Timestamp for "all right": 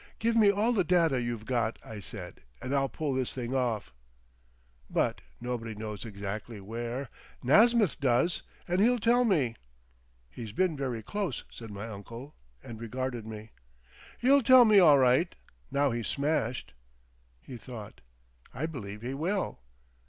14.79-15.35